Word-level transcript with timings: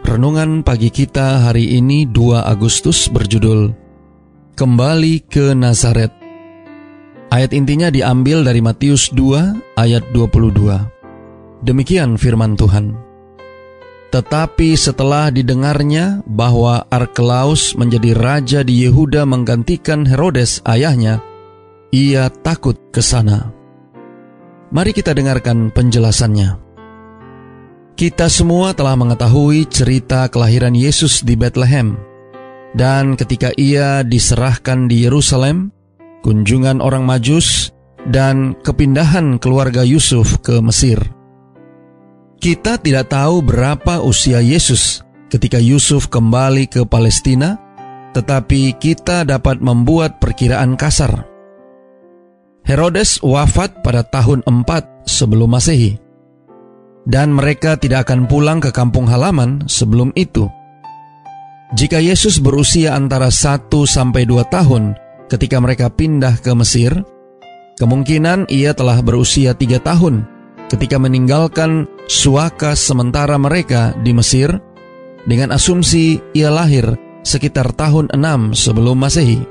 Renungan 0.00 0.64
pagi 0.64 0.88
kita 0.88 1.44
hari 1.44 1.76
ini 1.76 2.08
2 2.08 2.40
Agustus 2.40 3.12
berjudul 3.12 3.68
Kembali 4.56 5.20
ke 5.28 5.52
Nazaret. 5.52 6.08
Ayat 7.28 7.52
intinya 7.52 7.92
diambil 7.92 8.40
dari 8.40 8.64
Matius 8.64 9.12
2 9.12 9.76
ayat 9.76 10.04
22. 10.16 11.64
Demikian 11.64 12.16
firman 12.16 12.56
Tuhan. 12.56 12.96
Tetapi 14.08 14.72
setelah 14.74 15.28
didengarnya 15.28 16.24
bahwa 16.24 16.88
Arkelaus 16.88 17.76
menjadi 17.76 18.16
raja 18.16 18.60
di 18.64 18.88
Yehuda 18.88 19.28
menggantikan 19.28 20.08
Herodes 20.08 20.64
ayahnya, 20.64 21.20
ia 21.92 22.32
takut 22.40 22.76
ke 22.88 23.04
sana. 23.04 23.52
Mari 24.72 24.96
kita 24.96 25.12
dengarkan 25.12 25.68
penjelasannya. 25.70 26.59
Kita 28.00 28.32
semua 28.32 28.72
telah 28.72 28.96
mengetahui 28.96 29.68
cerita 29.68 30.24
kelahiran 30.32 30.72
Yesus 30.72 31.20
di 31.20 31.36
Bethlehem. 31.36 32.00
Dan 32.72 33.12
ketika 33.12 33.52
ia 33.60 34.00
diserahkan 34.00 34.88
di 34.88 35.04
Yerusalem, 35.04 35.68
kunjungan 36.24 36.80
orang 36.80 37.04
Majus, 37.04 37.76
dan 38.08 38.56
kepindahan 38.64 39.36
keluarga 39.36 39.84
Yusuf 39.84 40.40
ke 40.40 40.64
Mesir. 40.64 40.96
Kita 42.40 42.80
tidak 42.80 43.12
tahu 43.12 43.44
berapa 43.44 44.00
usia 44.00 44.40
Yesus 44.40 45.04
ketika 45.28 45.60
Yusuf 45.60 46.08
kembali 46.08 46.72
ke 46.72 46.88
Palestina, 46.88 47.60
tetapi 48.16 48.80
kita 48.80 49.28
dapat 49.28 49.60
membuat 49.60 50.16
perkiraan 50.16 50.72
kasar. 50.72 51.28
Herodes 52.64 53.20
wafat 53.20 53.84
pada 53.84 54.00
tahun 54.08 54.40
4 54.48 55.04
sebelum 55.04 55.52
Masehi 55.52 56.09
dan 57.10 57.34
mereka 57.34 57.74
tidak 57.74 58.06
akan 58.06 58.30
pulang 58.30 58.62
ke 58.62 58.70
kampung 58.70 59.10
halaman 59.10 59.66
sebelum 59.66 60.14
itu. 60.14 60.46
Jika 61.74 61.98
Yesus 61.98 62.38
berusia 62.38 62.94
antara 62.94 63.30
1 63.30 63.66
sampai 63.86 64.26
2 64.26 64.46
tahun 64.46 64.94
ketika 65.26 65.58
mereka 65.58 65.90
pindah 65.90 66.38
ke 66.38 66.54
Mesir, 66.54 66.94
kemungkinan 67.78 68.46
ia 68.50 68.74
telah 68.74 69.02
berusia 69.02 69.54
3 69.54 69.82
tahun 69.82 70.26
ketika 70.70 71.02
meninggalkan 71.02 71.90
suaka 72.06 72.78
sementara 72.78 73.34
mereka 73.38 73.94
di 74.06 74.14
Mesir 74.14 74.54
dengan 75.26 75.50
asumsi 75.50 76.22
ia 76.30 76.50
lahir 76.50 76.94
sekitar 77.26 77.74
tahun 77.74 78.10
6 78.14 78.54
sebelum 78.54 78.96
Masehi. 78.98 79.42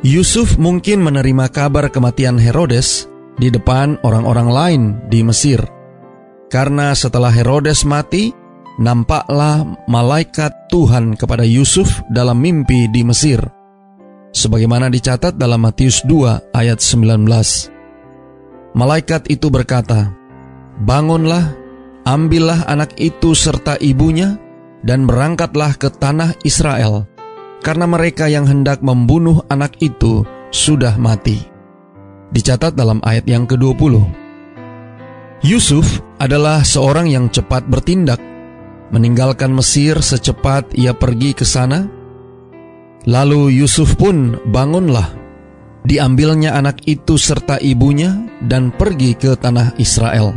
Yusuf 0.00 0.56
mungkin 0.56 1.04
menerima 1.04 1.52
kabar 1.52 1.92
kematian 1.92 2.40
Herodes 2.40 3.08
di 3.36 3.52
depan 3.52 4.00
orang-orang 4.04 4.48
lain 4.48 4.82
di 5.10 5.24
Mesir 5.26 5.77
karena 6.48 6.96
setelah 6.96 7.28
Herodes 7.28 7.84
mati, 7.84 8.32
nampaklah 8.80 9.64
malaikat 9.84 10.72
Tuhan 10.72 11.16
kepada 11.16 11.44
Yusuf 11.44 12.00
dalam 12.08 12.40
mimpi 12.40 12.88
di 12.88 13.04
Mesir. 13.04 13.40
Sebagaimana 14.32 14.92
dicatat 14.92 15.36
dalam 15.36 15.64
Matius 15.64 16.04
2 16.04 16.52
ayat 16.52 16.80
19. 16.80 18.76
Malaikat 18.76 19.28
itu 19.32 19.48
berkata, 19.48 20.12
Bangunlah, 20.84 21.56
ambillah 22.04 22.68
anak 22.68 22.94
itu 23.00 23.32
serta 23.32 23.80
ibunya, 23.80 24.36
dan 24.86 25.08
berangkatlah 25.08 25.74
ke 25.74 25.90
tanah 25.90 26.38
Israel, 26.46 27.08
karena 27.64 27.88
mereka 27.88 28.30
yang 28.30 28.46
hendak 28.46 28.78
membunuh 28.84 29.42
anak 29.50 29.74
itu 29.82 30.22
sudah 30.54 30.94
mati. 31.00 31.40
Dicatat 32.30 32.76
dalam 32.76 33.00
ayat 33.02 33.24
yang 33.24 33.48
ke-20. 33.48 34.27
Yusuf 35.38 36.02
adalah 36.18 36.66
seorang 36.66 37.06
yang 37.06 37.30
cepat 37.30 37.70
bertindak, 37.70 38.18
meninggalkan 38.90 39.54
Mesir 39.54 40.02
secepat 40.02 40.74
ia 40.74 40.90
pergi 40.90 41.30
ke 41.30 41.46
sana. 41.46 41.86
Lalu 43.06 43.62
Yusuf 43.62 43.94
pun 43.94 44.34
bangunlah, 44.50 45.06
diambilnya 45.86 46.58
anak 46.58 46.82
itu 46.90 47.14
serta 47.14 47.62
ibunya 47.62 48.18
dan 48.42 48.74
pergi 48.74 49.14
ke 49.14 49.38
tanah 49.38 49.78
Israel. 49.78 50.34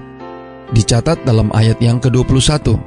Dicatat 0.69 1.25
dalam 1.25 1.49
ayat 1.49 1.81
yang 1.81 1.97
ke-21. 1.97 2.77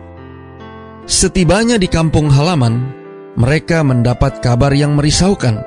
Setibanya 1.11 1.83
di 1.83 1.91
kampung 1.91 2.31
halaman, 2.31 2.95
mereka 3.35 3.83
mendapat 3.83 4.39
kabar 4.39 4.71
yang 4.71 4.95
merisaukan. 4.95 5.61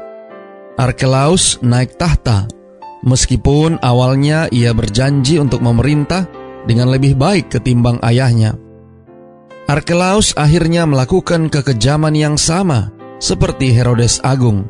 Arkelaus 0.80 1.60
naik 1.60 2.00
tahta 2.00 2.48
Meskipun 3.06 3.78
awalnya 3.86 4.50
ia 4.50 4.74
berjanji 4.74 5.38
untuk 5.38 5.62
memerintah 5.62 6.26
dengan 6.68 6.92
lebih 6.92 7.16
baik 7.16 7.48
ketimbang 7.48 7.98
ayahnya. 8.04 8.60
Arkelaus 9.68 10.36
akhirnya 10.36 10.88
melakukan 10.88 11.48
kekejaman 11.52 12.16
yang 12.16 12.36
sama 12.36 12.92
seperti 13.20 13.72
Herodes 13.72 14.20
Agung. 14.24 14.68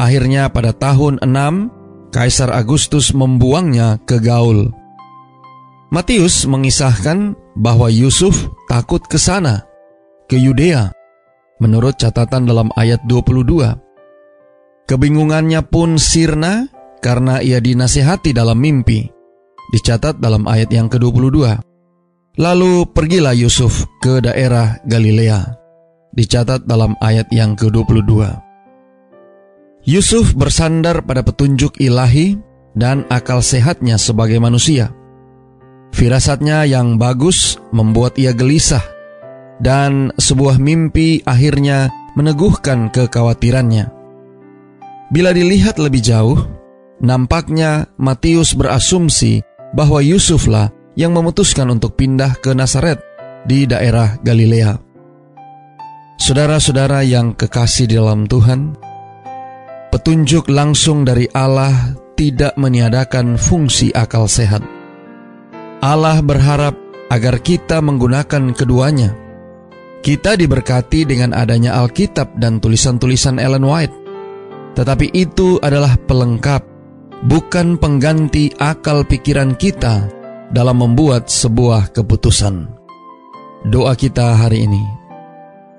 Akhirnya 0.00 0.48
pada 0.48 0.72
tahun 0.72 1.20
6, 1.22 2.14
Kaisar 2.14 2.50
Agustus 2.52 3.12
membuangnya 3.12 4.00
ke 4.02 4.20
Gaul. 4.20 4.72
Matius 5.92 6.48
mengisahkan 6.48 7.36
bahwa 7.52 7.92
Yusuf 7.92 8.48
takut 8.68 9.04
ke 9.04 9.20
sana, 9.20 9.68
ke 10.24 10.40
Yudea, 10.40 10.88
menurut 11.60 12.00
catatan 12.00 12.48
dalam 12.48 12.72
ayat 12.74 13.04
22. 13.04 14.88
Kebingungannya 14.88 15.62
pun 15.62 16.00
sirna 16.00 16.66
karena 16.98 17.38
ia 17.38 17.62
dinasihati 17.62 18.34
dalam 18.34 18.58
mimpi. 18.58 19.21
Dicatat 19.72 20.20
dalam 20.20 20.44
ayat 20.44 20.68
yang 20.68 20.92
ke-22. 20.92 21.48
Lalu 22.36 22.72
pergilah 22.92 23.32
Yusuf 23.32 23.88
ke 24.04 24.20
daerah 24.20 24.76
Galilea. 24.84 25.48
Dicatat 26.12 26.68
dalam 26.68 26.92
ayat 27.00 27.32
yang 27.32 27.56
ke-22. 27.56 28.12
Yusuf 29.88 30.36
bersandar 30.36 31.00
pada 31.08 31.24
petunjuk 31.24 31.80
ilahi 31.80 32.36
dan 32.76 33.08
akal 33.08 33.40
sehatnya 33.40 33.96
sebagai 33.96 34.36
manusia. 34.36 34.92
Firasatnya 35.96 36.68
yang 36.68 37.00
bagus 37.00 37.56
membuat 37.72 38.20
ia 38.20 38.36
gelisah, 38.36 38.84
dan 39.64 40.12
sebuah 40.20 40.60
mimpi 40.60 41.24
akhirnya 41.24 41.88
meneguhkan 42.12 42.92
kekhawatirannya. 42.92 43.88
Bila 45.12 45.32
dilihat 45.32 45.80
lebih 45.80 46.00
jauh, 46.00 46.40
Nampaknya 47.02 47.90
Matius 47.98 48.54
berasumsi 48.54 49.42
bahwa 49.72 50.04
Yusuflah 50.04 50.70
yang 50.94 51.16
memutuskan 51.16 51.68
untuk 51.72 51.96
pindah 51.96 52.36
ke 52.38 52.52
Nazaret 52.52 53.00
di 53.48 53.64
daerah 53.64 54.20
Galilea. 54.20 54.76
Saudara-saudara 56.20 57.02
yang 57.02 57.34
kekasih 57.34 57.90
di 57.90 57.98
dalam 57.98 58.30
Tuhan, 58.30 58.78
petunjuk 59.90 60.46
langsung 60.52 61.02
dari 61.02 61.26
Allah 61.34 61.98
tidak 62.14 62.54
meniadakan 62.54 63.34
fungsi 63.34 63.90
akal 63.90 64.30
sehat. 64.30 64.62
Allah 65.82 66.22
berharap 66.22 66.78
agar 67.10 67.42
kita 67.42 67.82
menggunakan 67.82 68.54
keduanya. 68.54 69.18
Kita 70.02 70.34
diberkati 70.38 71.06
dengan 71.06 71.34
adanya 71.34 71.78
Alkitab 71.82 72.38
dan 72.38 72.58
tulisan-tulisan 72.62 73.42
Ellen 73.42 73.66
White, 73.66 73.94
tetapi 74.78 75.10
itu 75.10 75.58
adalah 75.58 75.98
pelengkap 75.98 76.62
bukan 77.22 77.78
pengganti 77.78 78.50
akal 78.58 79.06
pikiran 79.06 79.54
kita 79.54 80.10
dalam 80.50 80.82
membuat 80.82 81.30
sebuah 81.30 81.94
keputusan. 81.94 82.68
Doa 83.70 83.94
kita 83.94 84.34
hari 84.42 84.66
ini. 84.66 84.82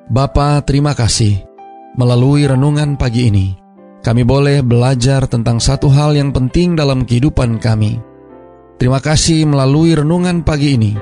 Bapa, 0.07 0.63
terima 0.63 0.95
kasih. 0.95 1.43
Melalui 1.93 2.47
renungan 2.47 2.97
pagi 2.97 3.29
ini, 3.29 3.53
kami 4.01 4.25
boleh 4.25 4.65
belajar 4.65 5.29
tentang 5.29 5.61
satu 5.61 5.91
hal 5.91 6.17
yang 6.17 6.33
penting 6.33 6.73
dalam 6.73 7.05
kehidupan 7.05 7.61
kami. 7.61 8.01
Terima 8.81 8.97
kasih 8.97 9.45
melalui 9.45 9.93
renungan 9.93 10.41
pagi 10.41 10.73
ini, 10.73 10.97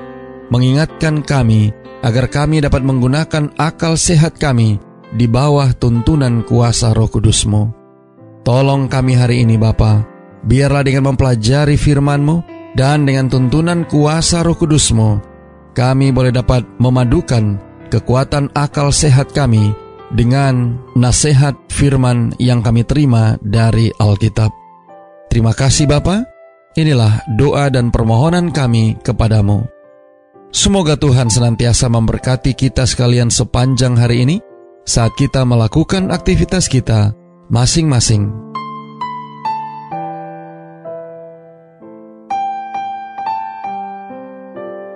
mengingatkan 0.52 1.24
kami 1.24 1.72
agar 2.04 2.28
kami 2.28 2.60
dapat 2.60 2.84
menggunakan 2.84 3.56
akal 3.56 3.96
sehat 3.96 4.36
kami 4.36 4.76
di 5.16 5.24
bawah 5.24 5.72
tuntunan 5.72 6.44
kuasa 6.44 6.92
roh 6.92 7.08
kudusmu. 7.08 7.72
Tolong 8.42 8.90
kami 8.90 9.16
hari 9.16 9.46
ini 9.46 9.56
Bapak, 9.56 10.11
Biarlah 10.42 10.82
dengan 10.82 11.14
mempelajari 11.14 11.78
firman-Mu 11.78 12.36
dan 12.74 13.06
dengan 13.06 13.30
tuntunan 13.30 13.86
kuasa 13.86 14.42
roh 14.42 14.58
kudus-Mu, 14.58 15.22
kami 15.72 16.10
boleh 16.10 16.34
dapat 16.34 16.66
memadukan 16.82 17.60
kekuatan 17.92 18.50
akal 18.56 18.90
sehat 18.90 19.30
kami 19.30 19.70
dengan 20.12 20.76
nasihat 20.98 21.56
firman 21.72 22.36
yang 22.42 22.60
kami 22.60 22.82
terima 22.84 23.38
dari 23.40 23.88
Alkitab. 23.96 24.50
Terima 25.32 25.56
kasih 25.56 25.88
Bapa. 25.88 26.24
Inilah 26.72 27.24
doa 27.36 27.68
dan 27.68 27.92
permohonan 27.92 28.52
kami 28.52 28.96
kepadamu. 29.00 29.64
Semoga 30.52 31.00
Tuhan 31.00 31.32
senantiasa 31.32 31.88
memberkati 31.88 32.52
kita 32.52 32.84
sekalian 32.84 33.32
sepanjang 33.32 33.96
hari 33.96 34.28
ini 34.28 34.36
saat 34.84 35.16
kita 35.16 35.48
melakukan 35.48 36.12
aktivitas 36.12 36.68
kita 36.68 37.16
masing-masing. 37.48 38.51